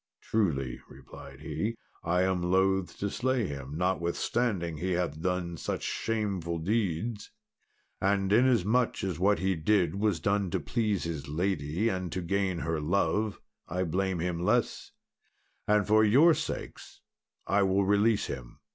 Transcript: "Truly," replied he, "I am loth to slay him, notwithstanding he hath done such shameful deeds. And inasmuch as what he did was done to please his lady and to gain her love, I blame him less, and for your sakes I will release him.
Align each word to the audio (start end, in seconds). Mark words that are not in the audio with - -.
"Truly," 0.19 0.79
replied 0.89 1.41
he, 1.41 1.75
"I 2.03 2.23
am 2.23 2.41
loth 2.41 2.97
to 2.97 3.09
slay 3.11 3.45
him, 3.45 3.77
notwithstanding 3.77 4.77
he 4.77 4.93
hath 4.93 5.21
done 5.21 5.57
such 5.57 5.83
shameful 5.83 6.57
deeds. 6.57 7.29
And 8.01 8.33
inasmuch 8.33 9.03
as 9.03 9.19
what 9.19 9.37
he 9.37 9.53
did 9.55 9.93
was 9.93 10.19
done 10.19 10.49
to 10.49 10.59
please 10.59 11.03
his 11.03 11.27
lady 11.27 11.87
and 11.87 12.11
to 12.13 12.21
gain 12.23 12.57
her 12.61 12.79
love, 12.81 13.39
I 13.67 13.83
blame 13.83 14.17
him 14.17 14.39
less, 14.43 14.91
and 15.67 15.85
for 15.85 16.03
your 16.03 16.33
sakes 16.33 17.01
I 17.45 17.61
will 17.61 17.85
release 17.85 18.25
him. 18.25 18.57